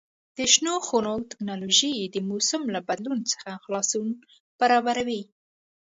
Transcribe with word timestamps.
د 0.37 0.39
شنو 0.53 0.73
خونو 0.87 1.13
تکنالوژي 1.31 1.95
د 2.13 2.17
موسم 2.29 2.61
له 2.75 2.79
بدلون 2.89 3.19
څخه 3.31 3.51
خلاصون 3.63 4.07
برابروي. 4.59 5.21